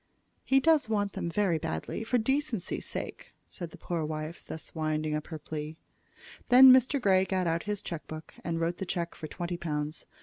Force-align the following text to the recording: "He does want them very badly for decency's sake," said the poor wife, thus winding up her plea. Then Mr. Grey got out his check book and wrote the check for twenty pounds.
"He 0.43 0.59
does 0.59 0.89
want 0.89 1.13
them 1.13 1.29
very 1.29 1.59
badly 1.59 2.03
for 2.03 2.17
decency's 2.17 2.87
sake," 2.87 3.35
said 3.47 3.69
the 3.69 3.77
poor 3.77 4.03
wife, 4.03 4.43
thus 4.47 4.73
winding 4.73 5.13
up 5.13 5.27
her 5.27 5.37
plea. 5.37 5.77
Then 6.49 6.71
Mr. 6.73 6.99
Grey 6.99 7.23
got 7.23 7.45
out 7.45 7.61
his 7.69 7.83
check 7.83 8.07
book 8.07 8.33
and 8.43 8.59
wrote 8.59 8.77
the 8.77 8.85
check 8.87 9.13
for 9.13 9.27
twenty 9.27 9.57
pounds. 9.57 10.07